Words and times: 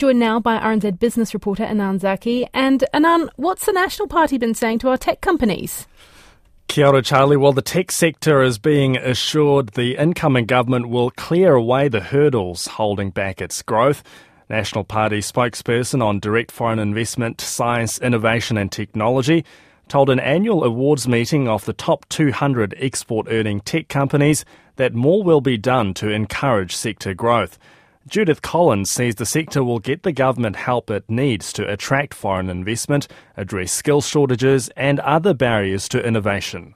joined 0.00 0.18
now 0.18 0.40
by 0.40 0.58
RNZ 0.58 0.98
business 0.98 1.34
reporter 1.34 1.62
Anan 1.62 1.98
Zaki. 1.98 2.46
And 2.54 2.82
Anan, 2.94 3.28
what's 3.36 3.66
the 3.66 3.72
National 3.72 4.08
Party 4.08 4.38
been 4.38 4.54
saying 4.54 4.78
to 4.78 4.88
our 4.88 4.96
tech 4.96 5.20
companies? 5.20 5.86
Kia 6.68 6.86
ora, 6.86 7.02
Charlie. 7.02 7.36
Well, 7.36 7.52
the 7.52 7.60
tech 7.60 7.92
sector 7.92 8.42
is 8.42 8.58
being 8.58 8.96
assured 8.96 9.74
the 9.74 9.98
incoming 9.98 10.46
government 10.46 10.88
will 10.88 11.10
clear 11.10 11.54
away 11.54 11.88
the 11.88 12.00
hurdles 12.00 12.66
holding 12.66 13.10
back 13.10 13.42
its 13.42 13.60
growth. 13.60 14.02
National 14.48 14.84
Party 14.84 15.18
spokesperson 15.18 16.02
on 16.02 16.18
direct 16.18 16.50
foreign 16.50 16.78
investment, 16.78 17.38
science, 17.42 17.98
innovation 17.98 18.56
and 18.56 18.72
technology 18.72 19.44
told 19.88 20.08
an 20.08 20.20
annual 20.20 20.64
awards 20.64 21.06
meeting 21.06 21.46
of 21.46 21.66
the 21.66 21.74
top 21.74 22.08
200 22.08 22.74
export 22.78 23.26
earning 23.28 23.60
tech 23.60 23.88
companies 23.88 24.46
that 24.76 24.94
more 24.94 25.22
will 25.22 25.42
be 25.42 25.58
done 25.58 25.92
to 25.92 26.08
encourage 26.08 26.74
sector 26.74 27.12
growth. 27.12 27.58
Judith 28.10 28.42
Collins 28.42 28.90
says 28.90 29.14
the 29.14 29.24
sector 29.24 29.62
will 29.62 29.78
get 29.78 30.02
the 30.02 30.10
government 30.10 30.56
help 30.56 30.90
it 30.90 31.08
needs 31.08 31.52
to 31.52 31.72
attract 31.72 32.12
foreign 32.12 32.50
investment, 32.50 33.06
address 33.36 33.70
skill 33.70 34.00
shortages, 34.00 34.68
and 34.70 34.98
other 35.00 35.32
barriers 35.32 35.88
to 35.88 36.04
innovation. 36.04 36.74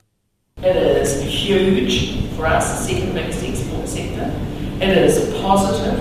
It 0.59 0.77
is 0.77 1.21
huge 1.25 2.25
for 2.37 2.47
us, 2.47 2.87
the 2.87 2.95
second 2.95 3.15
biggest 3.15 3.43
export 3.43 3.89
sector. 3.89 4.33
It 4.81 4.97
is 4.97 5.35
positive. 5.43 5.99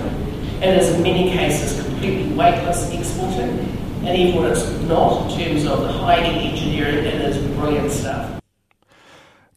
It 0.62 0.78
is, 0.78 0.94
in 0.94 1.02
many 1.02 1.32
cases, 1.32 1.84
completely 1.84 2.32
weightless 2.36 2.92
exporting. 2.92 3.58
And 4.06 4.16
even 4.16 4.40
when 4.40 4.52
it's 4.52 4.70
not, 4.84 5.32
in 5.32 5.40
terms 5.40 5.66
of 5.66 5.82
the 5.82 5.94
high 5.94 6.18
end 6.18 6.48
engineering, 6.48 7.06
it 7.06 7.22
is 7.22 7.38
brilliant 7.56 7.92
stuff. 7.92 8.40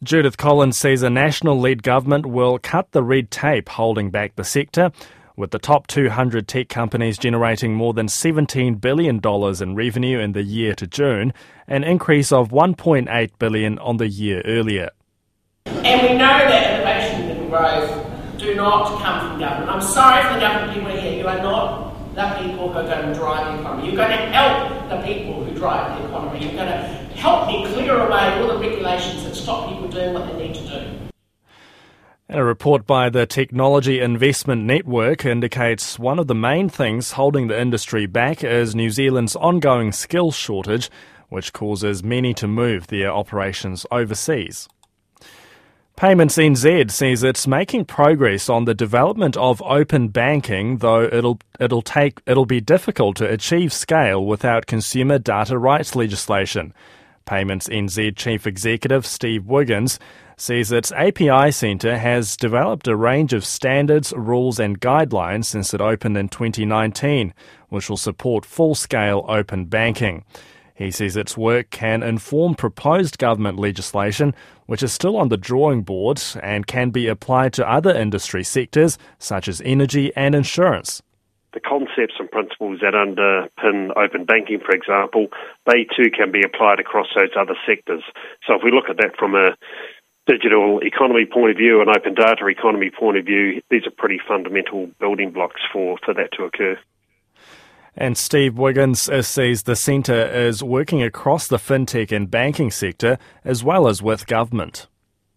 Judith 0.01 0.37
Collins 0.37 0.77
says 0.77 1.03
a 1.03 1.09
national 1.09 1.59
led 1.59 1.83
government 1.83 2.25
will 2.25 2.57
cut 2.59 2.91
the 2.93 3.03
red 3.03 3.29
tape 3.29 3.69
holding 3.69 4.09
back 4.09 4.35
the 4.35 4.43
sector 4.43 4.91
with 5.37 5.51
the 5.51 5.59
top 5.59 5.85
200 5.85 6.47
tech 6.47 6.67
companies 6.67 7.17
generating 7.17 7.75
more 7.75 7.93
than 7.93 8.07
$17 8.07 8.81
billion 8.81 9.21
in 9.61 9.75
revenue 9.75 10.19
in 10.19 10.31
the 10.33 10.41
year 10.41 10.73
to 10.73 10.87
June, 10.87 11.31
an 11.67 11.83
increase 11.83 12.31
of 12.31 12.49
1.8 12.49 13.31
billion 13.37 13.77
on 13.77 13.97
the 13.97 14.07
year 14.07 14.41
earlier. 14.45 14.89
And 15.67 16.01
we 16.01 16.17
know 16.17 16.25
that 16.25 16.73
innovation 16.73 17.37
and 17.37 17.49
growth 17.49 18.39
do 18.39 18.55
not 18.55 18.99
come 18.99 19.29
from 19.29 19.39
government. 19.39 19.69
I'm 19.69 19.81
sorry 19.81 20.23
for 20.27 20.33
the 20.33 20.39
government 20.39 20.73
people 20.73 20.99
here. 20.99 21.19
You 21.21 21.27
are 21.27 21.37
not 21.37 22.15
the 22.15 22.41
people 22.41 22.73
who 22.73 22.79
are 22.79 22.83
going 22.83 23.07
to 23.07 23.13
drive 23.13 23.53
the 23.53 23.59
economy. 23.59 23.87
You're 23.87 23.95
going 23.95 24.09
to 24.09 24.25
help 24.33 24.89
the 24.89 24.97
people 25.05 25.43
who 25.43 25.53
drive 25.55 26.01
the 26.01 26.07
economy. 26.07 26.45
You're 26.45 26.53
going 26.53 26.67
to 26.67 26.97
help 27.15 27.47
me 27.47 27.63
clear 27.73 27.95
away 27.95 28.39
all 28.39 28.47
the 28.47 28.57
regulations 28.57 29.23
that 29.23 29.35
stop 29.35 29.69
people 29.69 29.87
doing 29.87 30.15
what 30.15 30.25
they 30.25 30.47
need 30.47 30.55
to 30.55 30.61
do. 30.61 30.96
A 32.29 32.43
report 32.43 32.85
by 32.85 33.09
the 33.09 33.25
Technology 33.25 34.01
Investment 34.01 34.65
Network 34.65 35.23
indicates 35.23 35.97
one 35.97 36.19
of 36.19 36.27
the 36.27 36.35
main 36.35 36.67
things 36.67 37.13
holding 37.13 37.47
the 37.47 37.57
industry 37.57 38.05
back 38.05 38.43
is 38.43 38.75
New 38.75 38.89
Zealand's 38.89 39.37
ongoing 39.37 39.93
skill 39.93 40.31
shortage, 40.31 40.91
which 41.29 41.53
causes 41.53 42.03
many 42.03 42.33
to 42.33 42.45
move 42.45 42.87
their 42.87 43.13
operations 43.13 43.85
overseas. 43.91 44.67
Payments 45.95 46.35
NZ 46.35 46.91
says 46.91 47.23
it's 47.23 47.47
making 47.47 47.85
progress 47.85 48.49
on 48.49 48.65
the 48.65 48.75
development 48.75 49.37
of 49.37 49.61
open 49.61 50.09
banking, 50.09 50.79
though 50.79 51.03
it'll 51.03 51.39
it'll 51.61 51.81
take 51.81 52.19
it'll 52.25 52.45
be 52.45 52.59
difficult 52.59 53.15
to 53.17 53.31
achieve 53.31 53.71
scale 53.71 54.25
without 54.25 54.65
consumer 54.65 55.17
data 55.17 55.57
rights 55.57 55.95
legislation. 55.95 56.73
Payments 57.25 57.69
NZ 57.69 58.17
Chief 58.17 58.45
Executive 58.45 59.05
Steve 59.05 59.45
Wiggins 59.45 59.97
says 60.37 60.71
its 60.71 60.91
API 60.91 61.51
Centre 61.51 61.97
has 61.97 62.37
developed 62.37 62.87
a 62.87 62.95
range 62.95 63.33
of 63.33 63.43
standards, 63.43 64.13
rules, 64.15 64.59
and 64.59 64.79
guidelines 64.79 65.45
since 65.45 65.73
it 65.73 65.81
opened 65.81 66.15
in 66.15 66.29
2019, 66.29 67.33
which 67.69 67.89
will 67.89 67.97
support 67.97 68.45
full 68.45 68.75
scale 68.75 69.25
open 69.27 69.65
banking. 69.65 70.23
He 70.75 70.91
says 70.91 71.17
its 71.17 71.35
work 71.35 71.71
can 71.71 72.03
inform 72.03 72.53
proposed 72.53 73.17
government 73.17 73.57
legislation, 73.57 74.35
which 74.67 74.83
is 74.83 74.93
still 74.93 75.17
on 75.17 75.29
the 75.29 75.37
drawing 75.37 75.81
board 75.81 76.21
and 76.43 76.67
can 76.67 76.91
be 76.91 77.07
applied 77.07 77.53
to 77.53 77.67
other 77.67 77.93
industry 77.95 78.43
sectors 78.43 78.99
such 79.17 79.47
as 79.47 79.59
energy 79.65 80.15
and 80.15 80.35
insurance 80.35 81.01
the 81.57 81.59
concepts 81.67 82.13
and 82.19 82.29
principles 82.29 82.81
that 82.81 82.93
underpin 82.93 83.89
open 83.97 84.25
banking, 84.25 84.59
for 84.59 84.75
example, 84.75 85.25
they 85.65 85.87
too 85.89 86.11
can 86.15 86.31
be 86.31 86.43
applied 86.45 86.79
across 86.79 87.07
those 87.15 87.33
other 87.39 87.55
sectors. 87.65 88.03
So 88.45 88.53
if 88.53 88.61
we 88.63 88.69
look 88.69 88.89
at 88.89 88.97
that 88.97 89.17
from 89.17 89.33
a 89.33 89.57
digital 90.27 90.79
economy 90.83 91.25
point 91.25 91.51
of 91.51 91.57
view 91.57 91.81
and 91.81 91.89
open 91.89 92.13
data 92.13 92.45
economy 92.47 92.91
point 92.91 93.17
of 93.17 93.25
view, 93.25 93.61
these 93.69 93.87
are 93.87 93.91
pretty 93.91 94.19
fundamental 94.27 94.87
building 94.99 95.31
blocks 95.31 95.61
for, 95.71 95.97
for 96.05 96.13
that 96.13 96.31
to 96.33 96.43
occur. 96.43 96.77
And 97.95 98.15
Steve 98.15 98.59
Wiggins 98.59 99.09
says 99.25 99.63
the 99.63 99.75
centre 99.75 100.27
is 100.27 100.63
working 100.63 101.01
across 101.01 101.47
the 101.47 101.57
fintech 101.57 102.11
and 102.15 102.29
banking 102.29 102.69
sector 102.69 103.17
as 103.43 103.63
well 103.63 103.87
as 103.87 104.03
with 104.03 104.27
government. 104.27 104.85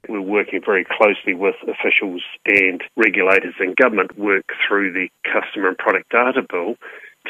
We're 0.08 0.20
working 0.20 0.60
very 0.64 0.84
closely 0.84 1.34
with 1.34 1.54
officials 1.62 2.22
and 2.44 2.82
regulators 2.96 3.54
and 3.60 3.74
government 3.76 4.18
work 4.18 4.44
through 4.66 4.92
the 4.92 5.08
customer 5.24 5.68
and 5.68 5.78
product 5.78 6.10
data 6.10 6.42
bill 6.50 6.74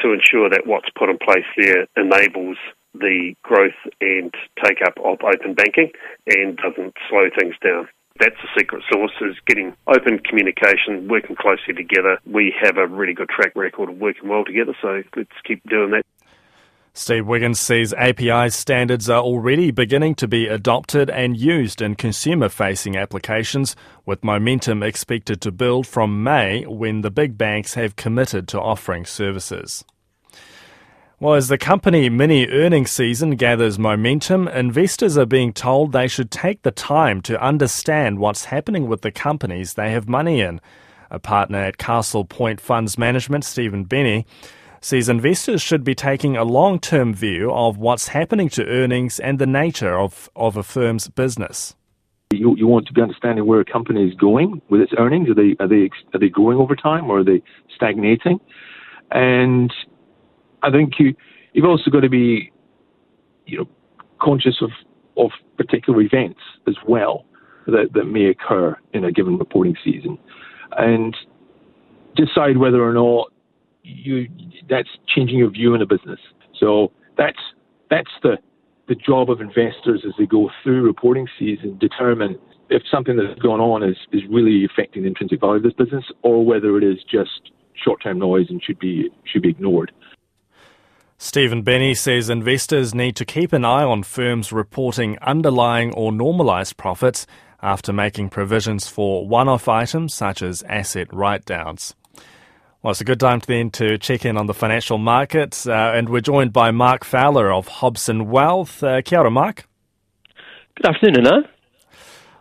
to 0.01 0.11
ensure 0.11 0.49
that 0.49 0.67
what's 0.67 0.89
put 0.97 1.09
in 1.09 1.17
place 1.17 1.45
there 1.57 1.87
enables 1.95 2.57
the 2.93 3.33
growth 3.43 3.77
and 3.99 4.33
take 4.63 4.79
up 4.85 4.97
of 5.03 5.19
open 5.23 5.53
banking 5.53 5.91
and 6.27 6.57
doesn't 6.57 6.93
slow 7.09 7.29
things 7.37 7.55
down. 7.63 7.87
That's 8.19 8.35
the 8.41 8.49
secret 8.59 8.83
sauce 8.91 9.11
is 9.21 9.35
getting 9.47 9.75
open 9.87 10.19
communication, 10.19 11.07
working 11.07 11.35
closely 11.35 11.73
together. 11.73 12.19
We 12.25 12.53
have 12.61 12.77
a 12.77 12.85
really 12.85 13.13
good 13.13 13.29
track 13.29 13.53
record 13.55 13.89
of 13.89 13.97
working 13.97 14.29
well 14.29 14.45
together, 14.45 14.75
so 14.81 15.01
let's 15.15 15.29
keep 15.45 15.63
doing 15.69 15.91
that. 15.91 16.03
Steve 16.93 17.25
Wiggins 17.25 17.57
says 17.57 17.93
API 17.97 18.49
standards 18.49 19.09
are 19.09 19.21
already 19.21 19.71
beginning 19.71 20.13
to 20.15 20.27
be 20.27 20.47
adopted 20.47 21.09
and 21.09 21.37
used 21.37 21.81
in 21.81 21.95
consumer 21.95 22.49
facing 22.49 22.97
applications, 22.97 23.77
with 24.05 24.25
momentum 24.25 24.83
expected 24.83 25.39
to 25.39 25.53
build 25.53 25.87
from 25.87 26.21
May 26.21 26.65
when 26.65 26.99
the 26.99 27.09
big 27.09 27.37
banks 27.37 27.75
have 27.75 27.95
committed 27.95 28.45
to 28.49 28.59
offering 28.59 29.05
services. 29.05 29.85
Well, 31.21 31.35
as 31.35 31.49
the 31.49 31.57
company 31.59 32.09
mini 32.09 32.47
earnings 32.47 32.89
season 32.89 33.35
gathers 33.35 33.77
momentum, 33.77 34.47
investors 34.47 35.19
are 35.19 35.27
being 35.27 35.53
told 35.53 35.91
they 35.91 36.07
should 36.07 36.31
take 36.31 36.63
the 36.63 36.71
time 36.71 37.21
to 37.21 37.39
understand 37.39 38.17
what's 38.17 38.45
happening 38.45 38.87
with 38.87 39.01
the 39.03 39.11
companies 39.11 39.75
they 39.75 39.91
have 39.91 40.09
money 40.09 40.41
in. 40.41 40.59
A 41.11 41.19
partner 41.19 41.59
at 41.59 41.77
Castle 41.77 42.25
Point 42.25 42.59
Funds 42.59 42.97
Management, 42.97 43.43
Stephen 43.43 43.83
Benny, 43.83 44.25
says 44.79 45.09
investors 45.09 45.61
should 45.61 45.83
be 45.83 45.93
taking 45.93 46.37
a 46.37 46.43
long 46.43 46.79
term 46.79 47.13
view 47.13 47.51
of 47.53 47.77
what's 47.77 48.07
happening 48.07 48.49
to 48.49 48.65
earnings 48.65 49.19
and 49.19 49.37
the 49.37 49.45
nature 49.45 49.99
of, 49.99 50.27
of 50.35 50.57
a 50.57 50.63
firm's 50.63 51.07
business. 51.07 51.75
You, 52.31 52.55
you 52.57 52.65
want 52.65 52.87
to 52.87 52.93
be 52.93 53.01
understanding 53.03 53.45
where 53.45 53.59
a 53.59 53.65
company 53.65 54.07
is 54.07 54.15
going 54.15 54.59
with 54.69 54.81
its 54.81 54.93
earnings. 54.97 55.29
Are 55.29 55.35
they, 55.35 55.55
are 55.59 55.67
they, 55.67 55.91
are 56.15 56.19
they 56.19 56.29
growing 56.29 56.57
over 56.57 56.75
time 56.75 57.11
or 57.11 57.19
are 57.19 57.23
they 57.23 57.43
stagnating? 57.75 58.39
And 59.11 59.71
I 60.63 60.71
think 60.71 60.93
you, 60.99 61.15
you've 61.53 61.65
also 61.65 61.89
got 61.89 62.01
to 62.01 62.09
be, 62.09 62.51
you 63.45 63.57
know, 63.57 63.69
conscious 64.21 64.61
of, 64.61 64.69
of 65.17 65.31
particular 65.57 66.01
events 66.01 66.39
as 66.67 66.75
well 66.87 67.25
that, 67.67 67.89
that 67.93 68.05
may 68.05 68.25
occur 68.25 68.75
in 68.93 69.05
a 69.05 69.11
given 69.11 69.37
reporting 69.37 69.75
season. 69.83 70.17
And 70.77 71.15
decide 72.15 72.57
whether 72.57 72.83
or 72.83 72.93
not 72.93 73.31
you 73.83 74.27
that's 74.69 74.89
changing 75.07 75.39
your 75.39 75.49
view 75.49 75.73
in 75.73 75.81
a 75.81 75.85
business. 75.85 76.19
So 76.59 76.91
that's 77.17 77.39
that's 77.89 78.11
the 78.23 78.37
the 78.87 78.95
job 78.95 79.29
of 79.29 79.41
investors 79.41 80.03
as 80.05 80.13
they 80.17 80.25
go 80.25 80.49
through 80.63 80.83
reporting 80.83 81.27
season, 81.39 81.77
determine 81.77 82.37
if 82.69 82.81
something 82.91 83.15
that's 83.15 83.39
gone 83.39 83.59
on 83.59 83.83
is, 83.83 83.95
is 84.11 84.21
really 84.29 84.65
affecting 84.65 85.03
the 85.03 85.07
intrinsic 85.07 85.39
value 85.39 85.57
of 85.57 85.63
this 85.63 85.73
business 85.73 86.03
or 86.23 86.45
whether 86.45 86.77
it 86.77 86.83
is 86.83 86.97
just 87.09 87.51
short 87.81 88.01
term 88.03 88.19
noise 88.19 88.47
and 88.49 88.61
should 88.63 88.79
be 88.79 89.09
should 89.25 89.41
be 89.41 89.49
ignored. 89.49 89.91
Stephen 91.23 91.61
Benny 91.61 91.93
says 91.93 92.31
investors 92.31 92.95
need 92.95 93.15
to 93.15 93.25
keep 93.25 93.53
an 93.53 93.63
eye 93.63 93.83
on 93.83 94.01
firms 94.01 94.51
reporting 94.51 95.19
underlying 95.21 95.93
or 95.93 96.11
normalised 96.11 96.77
profits 96.77 97.27
after 97.61 97.93
making 97.93 98.27
provisions 98.27 98.87
for 98.87 99.27
one 99.27 99.47
off 99.47 99.67
items 99.67 100.15
such 100.15 100.41
as 100.41 100.63
asset 100.63 101.13
write 101.13 101.45
downs. 101.45 101.93
Well, 102.81 102.89
it's 102.89 103.01
a 103.01 103.05
good 103.05 103.19
time 103.19 103.39
then 103.45 103.69
to 103.69 103.99
check 103.99 104.25
in 104.25 104.35
on 104.35 104.47
the 104.47 104.55
financial 104.55 104.97
markets, 104.97 105.67
uh, 105.67 105.93
and 105.93 106.09
we're 106.09 106.21
joined 106.21 106.53
by 106.53 106.71
Mark 106.71 107.03
Fowler 107.03 107.53
of 107.53 107.67
Hobson 107.67 108.31
Wealth. 108.31 108.83
Uh, 108.83 109.03
kia 109.03 109.19
ora, 109.19 109.29
Mark. 109.29 109.67
Good 110.73 110.87
afternoon, 110.87 111.27
Anna. 111.27 111.49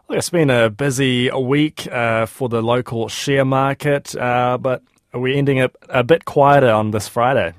Well, 0.09 0.19
it's 0.19 0.31
been 0.31 0.49
a 0.49 0.71
busy 0.71 1.31
week 1.31 1.87
uh, 1.93 2.25
for 2.25 2.49
the 2.49 2.63
local 2.63 3.11
share 3.11 3.45
market, 3.45 4.17
uh, 4.17 4.57
but 4.57 4.83
we're 5.13 5.37
ending 5.37 5.61
up 5.61 5.77
a 5.91 6.03
bit 6.03 6.25
quieter 6.25 6.71
on 6.71 6.93
this 6.93 7.09
Friday. 7.09 7.53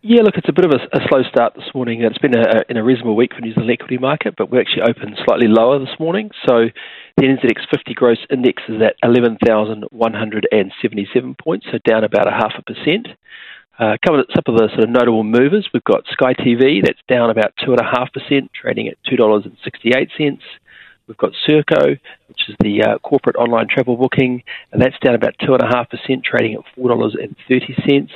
Yeah, 0.00 0.22
look, 0.22 0.36
it's 0.36 0.48
a 0.48 0.52
bit 0.52 0.64
of 0.64 0.70
a, 0.70 0.76
a 0.96 1.00
slow 1.08 1.24
start 1.28 1.54
this 1.56 1.74
morning. 1.74 2.02
It's 2.02 2.18
been 2.18 2.38
a, 2.38 2.62
a, 2.70 2.78
a, 2.78 2.84
reasonable 2.84 3.16
week 3.16 3.34
for 3.34 3.40
New 3.40 3.52
Zealand 3.52 3.72
equity 3.72 3.98
market, 3.98 4.36
but 4.38 4.48
we 4.48 4.60
actually 4.60 4.82
opened 4.82 5.18
slightly 5.24 5.48
lower 5.48 5.80
this 5.80 5.98
morning. 5.98 6.30
So 6.46 6.66
the 7.16 7.24
NZX 7.24 7.68
50 7.68 7.94
gross 7.94 8.18
index 8.30 8.62
is 8.68 8.80
at 8.80 8.94
11,177 9.02 11.34
points, 11.34 11.66
so 11.72 11.78
down 11.84 12.04
about 12.04 12.28
a 12.28 12.30
half 12.30 12.52
a 12.56 12.62
percent. 12.62 13.08
Uh, 13.76 13.96
some 14.06 14.14
of 14.14 14.24
the 14.28 14.68
sort 14.70 14.84
of 14.84 14.90
notable 14.90 15.24
movers. 15.24 15.68
We've 15.74 15.82
got 15.82 16.06
Sky 16.12 16.32
TV, 16.32 16.80
that's 16.80 17.00
down 17.08 17.30
about 17.30 17.54
2.5%, 17.60 18.50
trading 18.52 18.86
at 18.86 18.98
$2.68. 19.10 20.38
We've 21.08 21.16
got 21.16 21.32
Serko, 21.44 21.96
which 22.28 22.48
is 22.48 22.54
the 22.60 22.82
uh, 22.82 22.98
corporate 22.98 23.34
online 23.34 23.66
travel 23.68 23.96
booking, 23.96 24.44
and 24.70 24.80
that's 24.80 24.96
down 25.04 25.16
about 25.16 25.34
2.5%, 25.42 26.22
trading 26.22 26.54
at 26.54 26.60
$4.30. 26.78 28.08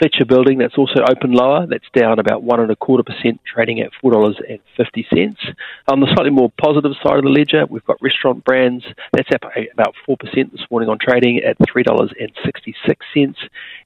Fletcher 0.00 0.24
Building, 0.24 0.58
that's 0.58 0.78
also 0.78 1.02
open 1.06 1.32
lower. 1.32 1.66
That's 1.66 1.84
down 1.92 2.18
about 2.18 2.42
one 2.42 2.58
and 2.58 2.70
a 2.70 2.76
quarter 2.76 3.02
percent, 3.02 3.38
trading 3.44 3.80
at 3.80 3.90
four 4.00 4.10
dollars 4.10 4.36
and 4.48 4.58
fifty 4.74 5.06
cents. 5.12 5.38
On 5.88 6.00
the 6.00 6.06
slightly 6.14 6.30
more 6.30 6.50
positive 6.58 6.92
side 7.02 7.18
of 7.18 7.24
the 7.24 7.28
ledger, 7.30 7.66
we've 7.68 7.84
got 7.84 8.00
Restaurant 8.00 8.42
Brands. 8.42 8.82
That's 9.12 9.28
up 9.34 9.52
about 9.74 9.94
four 10.06 10.16
percent 10.16 10.52
this 10.52 10.64
morning 10.70 10.88
on 10.88 10.98
trading 10.98 11.42
at 11.46 11.58
three 11.70 11.82
dollars 11.82 12.10
and 12.18 12.32
sixty 12.42 12.74
six 12.86 13.04
cents. 13.12 13.38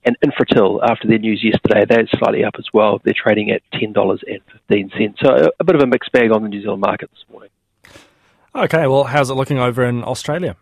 And 0.04 0.16
Infratil, 0.24 0.80
after 0.88 1.08
their 1.08 1.18
news 1.18 1.42
yesterday, 1.42 1.84
they're 1.84 2.06
slightly 2.16 2.44
up 2.44 2.54
as 2.58 2.66
well. 2.72 3.00
They're 3.02 3.12
trading 3.12 3.50
at 3.50 3.62
ten 3.72 3.92
dollars 3.92 4.22
and 4.28 4.38
fifteen 4.52 4.90
cents. 4.96 5.18
So 5.20 5.50
a 5.58 5.64
bit 5.64 5.74
of 5.74 5.82
a 5.82 5.86
mixed 5.86 6.12
bag 6.12 6.30
on 6.30 6.44
the 6.44 6.48
New 6.48 6.62
Zealand 6.62 6.80
market 6.80 7.10
this 7.10 7.24
morning. 7.28 7.50
Okay, 8.54 8.86
well, 8.86 9.02
how's 9.02 9.30
it 9.30 9.34
looking 9.34 9.58
over 9.58 9.84
in 9.84 10.04
Australia? 10.04 10.54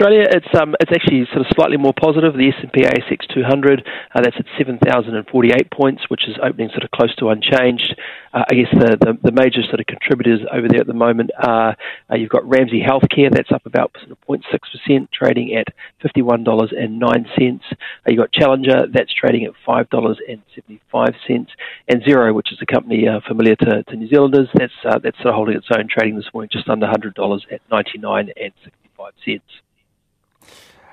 Australia, 0.00 0.24
it's 0.32 0.48
um, 0.58 0.74
it's 0.80 0.92
actually 0.96 1.26
sort 1.26 1.44
of 1.44 1.46
slightly 1.54 1.76
more 1.76 1.92
positive. 1.92 2.32
The 2.32 2.48
S&P 2.48 2.88
ASX 2.88 3.28
200, 3.34 3.86
uh, 4.14 4.20
that's 4.22 4.36
at 4.38 4.46
7,048 4.56 5.70
points, 5.70 6.08
which 6.08 6.26
is 6.26 6.36
opening 6.42 6.70
sort 6.70 6.84
of 6.84 6.90
close 6.90 7.14
to 7.16 7.28
unchanged. 7.28 8.00
Uh, 8.32 8.44
I 8.50 8.54
guess 8.54 8.72
the, 8.72 8.96
the, 8.96 9.18
the 9.28 9.32
major 9.32 9.60
sort 9.68 9.80
of 9.80 9.84
contributors 9.84 10.40
over 10.50 10.68
there 10.68 10.80
at 10.80 10.86
the 10.86 10.94
moment 10.96 11.32
are 11.36 11.76
uh, 12.10 12.16
you've 12.16 12.30
got 12.30 12.48
Ramsay 12.48 12.80
Healthcare, 12.80 13.30
that's 13.30 13.52
up 13.52 13.66
about 13.66 13.92
sort 14.00 14.12
of 14.12 14.18
0.6%, 14.26 15.08
trading 15.12 15.54
at 15.54 15.66
$51.09. 16.02 17.60
Uh, 17.70 17.84
you've 18.08 18.16
got 18.16 18.32
Challenger, 18.32 18.86
that's 18.90 19.12
trading 19.12 19.44
at 19.44 19.52
$5.75, 19.68 21.46
and 21.88 22.02
Xero, 22.02 22.34
which 22.34 22.52
is 22.52 22.58
a 22.62 22.66
company 22.72 23.06
uh, 23.06 23.20
familiar 23.28 23.56
to, 23.56 23.82
to 23.82 23.96
New 23.96 24.08
Zealanders, 24.08 24.48
that's 24.54 24.72
uh, 24.82 24.98
that's 24.98 25.18
sort 25.18 25.28
of 25.28 25.34
holding 25.34 25.56
its 25.56 25.68
own, 25.76 25.88
trading 25.90 26.16
this 26.16 26.32
morning 26.32 26.48
just 26.50 26.70
under 26.70 26.86
$100 26.86 27.40
at 27.52 27.60
99 27.70 28.30
and 28.40 28.52
65 28.64 29.12
cents. 29.26 29.60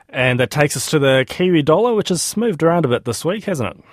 And 0.10 0.40
that 0.40 0.52
takes 0.52 0.78
us 0.78 0.90
to 0.92 1.00
the 1.00 1.26
Kiwi 1.28 1.64
dollar, 1.64 1.94
which 1.94 2.10
has 2.10 2.38
moved 2.38 2.64
around 2.64 2.86
a 2.86 2.88
bit 2.88 3.06
this 3.06 3.26
week, 3.26 3.44
hasn't 3.46 3.78
it? 3.78 3.84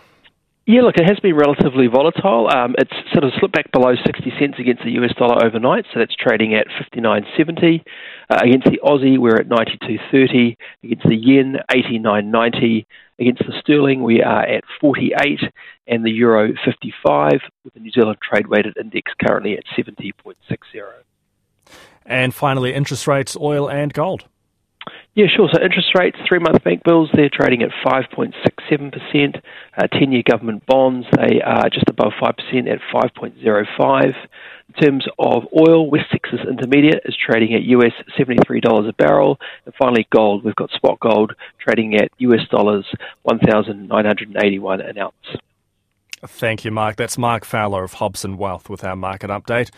Yeah, 0.67 0.81
look, 0.81 0.97
it 0.97 1.07
has 1.07 1.21
been 1.21 1.37
relatively 1.37 1.89
volatile. 1.89 2.49
Um, 2.51 2.75
it's 2.79 2.95
sort 3.13 3.23
of 3.23 3.33
slipped 3.39 3.55
back 3.55 3.71
below 3.71 3.95
60 3.97 4.33
cents 4.39 4.55
against 4.59 4.83
the 4.83 4.93
US 4.93 5.13
dollar 5.19 5.45
overnight, 5.45 5.85
so 5.93 5.99
that's 5.99 6.15
trading 6.15 6.55
at 6.55 6.67
59.70. 6.69 7.85
Uh, 8.31 8.39
against 8.43 8.65
the 8.65 8.81
Aussie, 8.83 9.19
we're 9.19 9.37
at 9.37 9.47
92.30. 9.47 10.57
Against 10.83 11.05
the 11.05 11.17
yen, 11.17 11.57
89.90. 11.71 12.87
Against 13.19 13.43
the 13.47 13.53
sterling, 13.61 14.03
we 14.03 14.23
are 14.23 14.43
at 14.43 14.65
48, 14.81 15.41
and 15.87 16.03
the 16.03 16.11
euro 16.11 16.55
55, 16.65 17.33
with 17.63 17.75
the 17.75 17.81
New 17.81 17.91
Zealand 17.91 18.17
trade 18.23 18.47
weighted 18.47 18.79
index 18.79 19.13
currently 19.23 19.59
at 19.59 19.65
70.60. 19.77 20.35
And 22.07 22.35
finally, 22.35 22.73
interest 22.73 23.07
rates, 23.07 23.37
oil, 23.39 23.69
and 23.69 23.93
gold. 23.93 24.25
Yeah, 25.15 25.27
sure. 25.29 25.49
So 25.53 25.63
interest 25.63 25.95
rates, 25.97 26.17
three 26.29 26.41
month 26.41 26.65
bank 26.65 26.83
bills, 26.83 27.09
they're 27.15 27.31
trading 27.33 27.63
at 27.63 27.71
5.67%. 27.87 29.41
Uh, 29.77 29.87
10 29.87 30.11
year 30.11 30.25
government 30.29 30.67
bonds, 30.67 31.07
they 31.17 31.41
are 31.41 31.69
just 31.71 31.89
above 31.89 32.13
5% 32.21 32.35
at 32.69 32.81
5.05. 32.93 34.15
In 34.67 34.83
terms 34.83 35.07
of 35.21 35.45
oil, 35.57 35.89
West 35.89 36.07
Texas 36.11 36.41
Intermediate 36.49 37.03
is 37.05 37.17
trading 37.17 37.55
at 37.55 37.63
US 37.63 37.93
$73 38.19 38.89
a 38.89 38.93
barrel. 38.95 39.39
And 39.67 39.75
finally, 39.77 40.09
gold, 40.11 40.45
we've 40.45 40.57
got 40.57 40.71
spot 40.71 40.99
gold 40.99 41.33
trading 41.61 41.95
at 41.95 42.11
US 42.19 42.49
dollars 42.51 42.85
1,981 43.23 44.81
an 44.81 44.99
ounce. 44.99 45.15
Thank 46.27 46.65
you, 46.65 46.73
Mark. 46.73 46.97
That's 46.97 47.17
Mark 47.17 47.45
Fowler 47.45 47.85
of 47.85 47.95
Hobson 47.95 48.37
Wealth 48.37 48.69
with 48.69 48.83
our 48.83 48.97
market 48.97 49.31
update. 49.31 49.71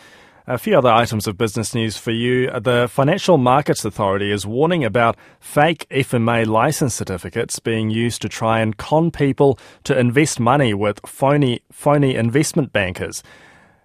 A 0.49 0.59
few 0.59 0.79
other 0.79 0.93
items 0.93 1.27
of 1.27 1.37
business 1.37 1.75
news 1.75 1.97
for 1.97 2.13
you. 2.13 2.49
The 2.61 2.87
Financial 2.89 3.37
Markets 3.37 3.85
Authority 3.85 4.31
is 4.31 4.47
warning 4.47 4.85
about 4.85 5.17
fake 5.41 5.89
FMA 5.91 6.47
license 6.47 6.95
certificates 6.95 7.59
being 7.59 7.91
used 7.91 8.23
to 8.23 8.29
try 8.29 8.61
and 8.61 8.77
con 8.77 9.11
people 9.11 9.59
to 9.83 9.99
invest 9.99 10.39
money 10.39 10.73
with 10.73 11.01
phony, 11.05 11.63
phony 11.73 12.15
investment 12.15 12.73
bankers. 12.73 13.25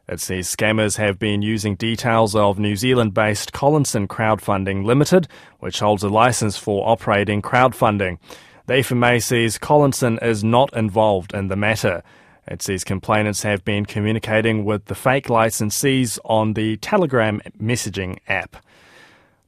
It 0.08 0.20
says 0.20 0.56
scammers 0.56 0.98
have 0.98 1.18
been 1.18 1.42
using 1.42 1.74
details 1.76 2.36
of 2.36 2.60
New 2.60 2.76
Zealand 2.76 3.16
based 3.16 3.54
Collinson 3.54 4.08
Crowdfunding 4.08 4.86
Limited, 4.86 5.28
which 5.62 5.80
holds 5.80 6.04
a 6.04 6.10
license 6.10 6.58
for 6.58 6.88
operating 6.88 7.42
crowdfunding. 7.42 8.20
The 8.68 8.74
FMA 8.74 9.24
says 9.24 9.58
Collinson 9.58 10.20
is 10.22 10.44
not 10.44 10.72
involved 10.78 11.34
in 11.34 11.48
the 11.48 11.56
matter. 11.56 12.04
It 12.52 12.62
says 12.62 12.84
complainants 12.84 13.44
have 13.44 13.64
been 13.64 13.86
communicating 13.86 14.66
with 14.66 14.86
the 14.86 14.96
fake 14.96 15.28
licensees 15.28 16.20
on 16.26 16.54
the 16.54 16.76
Telegram 16.78 17.40
messaging 17.58 18.18
app. 18.28 18.58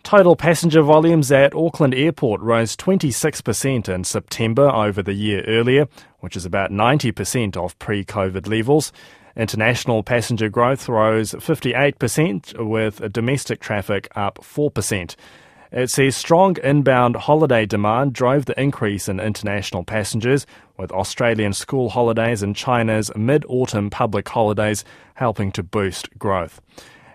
Total 0.03 0.37
passenger 0.37 0.81
volumes 0.81 1.29
at 1.29 1.53
Auckland 1.53 1.93
Airport 1.93 2.39
rose 2.39 2.77
26% 2.77 3.89
in 3.89 4.05
September 4.05 4.69
over 4.69 5.03
the 5.03 5.13
year 5.13 5.43
earlier, 5.47 5.89
which 6.21 6.37
is 6.37 6.45
about 6.45 6.71
90% 6.71 7.57
of 7.57 7.77
pre 7.77 8.05
COVID 8.05 8.47
levels. 8.47 8.93
International 9.35 10.01
passenger 10.01 10.47
growth 10.47 10.87
rose 10.87 11.33
58%, 11.33 12.65
with 12.65 13.11
domestic 13.11 13.59
traffic 13.59 14.07
up 14.15 14.39
4%. 14.41 15.15
It 15.73 15.89
says 15.89 16.15
strong 16.15 16.55
inbound 16.63 17.15
holiday 17.15 17.65
demand 17.65 18.13
drove 18.13 18.45
the 18.45 18.61
increase 18.61 19.09
in 19.09 19.19
international 19.19 19.83
passengers, 19.83 20.45
with 20.77 20.91
Australian 20.91 21.53
school 21.53 21.89
holidays 21.89 22.43
and 22.43 22.55
China's 22.55 23.11
mid 23.15 23.43
autumn 23.49 23.89
public 23.89 24.29
holidays 24.29 24.85
helping 25.15 25.51
to 25.53 25.63
boost 25.63 26.15
growth. 26.19 26.61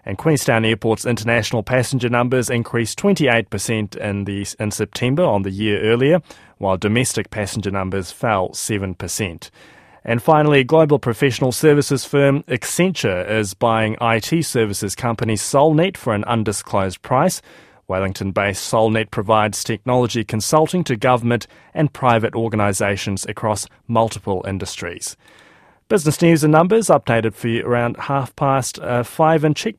And 0.04 0.18
Queenstown 0.18 0.64
Airport's 0.64 1.06
international 1.06 1.62
passenger 1.62 2.08
numbers 2.08 2.50
increased 2.50 2.98
28% 2.98 3.96
in, 3.96 4.24
the, 4.24 4.46
in 4.58 4.72
September 4.72 5.22
on 5.22 5.42
the 5.42 5.50
year 5.52 5.80
earlier, 5.82 6.20
while 6.56 6.76
domestic 6.76 7.30
passenger 7.30 7.70
numbers 7.70 8.10
fell 8.10 8.48
7%. 8.48 9.50
And 10.04 10.22
finally, 10.22 10.64
global 10.64 10.98
professional 10.98 11.52
services 11.52 12.04
firm 12.04 12.42
Accenture 12.44 13.28
is 13.30 13.54
buying 13.54 13.96
IT 14.00 14.44
services 14.44 14.96
company 14.96 15.34
Solnet 15.34 15.96
for 15.96 16.12
an 16.12 16.24
undisclosed 16.24 17.02
price. 17.02 17.40
Wellington 17.88 18.32
based 18.32 18.70
Solnet 18.70 19.10
provides 19.10 19.64
technology 19.64 20.22
consulting 20.22 20.84
to 20.84 20.96
government 20.96 21.46
and 21.72 21.92
private 21.92 22.34
organisations 22.34 23.24
across 23.26 23.66
multiple 23.86 24.44
industries. 24.46 25.16
Business 25.88 26.20
news 26.20 26.44
and 26.44 26.52
numbers 26.52 26.88
updated 26.88 27.32
for 27.32 27.48
you 27.48 27.64
around 27.64 27.96
half 27.96 28.36
past 28.36 28.78
uh, 28.78 29.02
five 29.02 29.42
and 29.42 29.56
check 29.56 29.76